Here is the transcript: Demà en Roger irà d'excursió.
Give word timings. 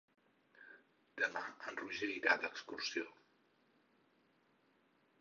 Demà 1.23 1.43
en 1.71 1.77
Roger 1.83 2.11
irà 2.15 2.39
d'excursió. 2.47 3.07